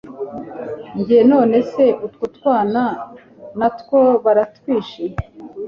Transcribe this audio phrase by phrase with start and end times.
[0.99, 2.83] njye nonese utwo twana
[3.59, 5.05] natwo baratwishe!